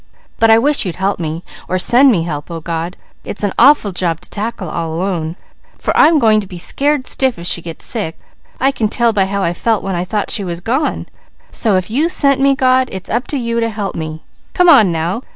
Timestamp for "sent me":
12.09-12.55